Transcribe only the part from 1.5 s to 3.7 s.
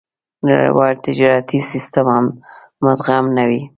سېسټم مدغم نه دي.